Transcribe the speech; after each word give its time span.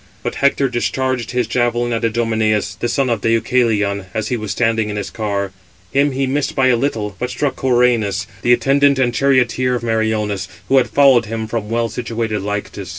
But 0.23 0.33
he 0.33 0.39
[Hector] 0.39 0.67
discharged 0.67 1.29
his 1.29 1.45
javelin 1.45 1.93
at 1.93 2.03
Idomeneus, 2.03 2.73
the 2.73 2.89
son 2.89 3.07
of 3.07 3.21
Deucalion, 3.21 4.07
as 4.15 4.29
he 4.29 4.35
was 4.35 4.49
standing 4.49 4.89
in 4.89 4.95
his 4.95 5.11
car: 5.11 5.51
him 5.93 6.13
he 6.13 6.25
missed 6.25 6.55
by 6.55 6.69
a 6.69 6.75
little, 6.75 7.15
but 7.19 7.29
struck 7.29 7.55
Coeranus, 7.55 8.25
the 8.41 8.51
attendant 8.51 8.97
and 8.97 9.13
charioteer 9.13 9.75
of 9.75 9.83
Meriones, 9.83 10.47
who 10.69 10.77
had 10.77 10.89
followed 10.89 11.25
him 11.27 11.45
from 11.45 11.69
well 11.69 11.87
situated 11.87 12.41
Lyctus. 12.41 12.89